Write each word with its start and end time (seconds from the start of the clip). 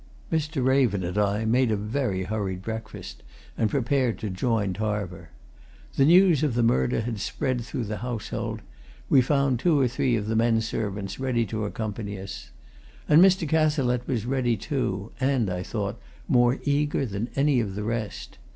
Mr. 0.31 0.65
Raven 0.65 1.03
and 1.03 1.15
I 1.15 1.45
made 1.45 1.69
a 1.69 1.75
very 1.75 2.23
hurried 2.23 2.63
breakfast 2.63 3.21
and 3.55 3.69
prepared 3.69 4.17
to 4.17 4.31
join 4.31 4.73
Tarver. 4.73 5.29
The 5.95 6.05
news 6.05 6.41
of 6.41 6.55
the 6.55 6.63
murder 6.63 7.01
had 7.01 7.19
spread 7.19 7.61
through 7.61 7.83
the 7.83 7.97
household; 7.99 8.63
we 9.09 9.21
found 9.21 9.59
two 9.59 9.79
or 9.79 9.87
three 9.87 10.15
of 10.15 10.25
the 10.25 10.35
men 10.35 10.59
servants 10.61 11.19
ready 11.19 11.45
to 11.45 11.65
accompany 11.65 12.19
us. 12.19 12.49
And 13.07 13.21
Mr. 13.21 13.47
Cazalette 13.47 14.07
was 14.07 14.25
ready, 14.25 14.57
too, 14.57 15.11
and, 15.19 15.51
I 15.51 15.61
thought, 15.61 16.01
more 16.27 16.57
eager 16.63 17.05
than 17.05 17.29
any 17.35 17.59
of 17.59 17.75
the 17.75 17.83
rest. 17.83 18.39